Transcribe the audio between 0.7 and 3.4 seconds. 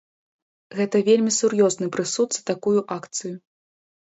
Гэта вельмі сур'ёзны прысуд за такую акцыю.